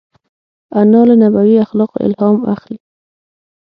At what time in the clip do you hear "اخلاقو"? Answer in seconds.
1.61-1.97